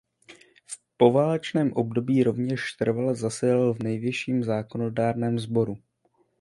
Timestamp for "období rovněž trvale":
1.73-3.15